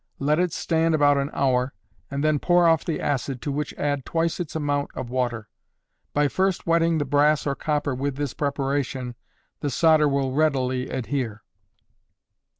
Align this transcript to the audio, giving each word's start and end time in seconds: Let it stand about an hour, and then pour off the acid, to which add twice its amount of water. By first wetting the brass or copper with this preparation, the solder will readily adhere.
Let 0.17 0.39
it 0.39 0.51
stand 0.51 0.95
about 0.95 1.19
an 1.19 1.29
hour, 1.31 1.75
and 2.09 2.23
then 2.23 2.39
pour 2.39 2.67
off 2.67 2.83
the 2.83 2.99
acid, 2.99 3.39
to 3.43 3.51
which 3.51 3.71
add 3.75 4.03
twice 4.03 4.39
its 4.39 4.55
amount 4.55 4.89
of 4.95 5.11
water. 5.11 5.47
By 6.11 6.27
first 6.27 6.65
wetting 6.65 6.97
the 6.97 7.05
brass 7.05 7.45
or 7.45 7.53
copper 7.53 7.93
with 7.93 8.15
this 8.15 8.33
preparation, 8.33 9.13
the 9.59 9.69
solder 9.69 10.07
will 10.09 10.31
readily 10.31 10.89
adhere. 10.89 11.43